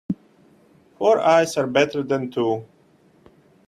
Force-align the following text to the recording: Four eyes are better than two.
Four 0.97 1.19
eyes 1.19 1.57
are 1.57 1.67
better 1.67 2.01
than 2.01 2.31
two. 2.31 2.65